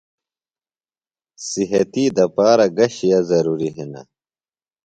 صحتی 1.49 2.05
دپارہ 2.15 2.67
گہ 2.77 2.87
شئے 2.95 3.19
ضرُوریۡ 3.29 3.73
ہِنہ؟ 3.75 4.01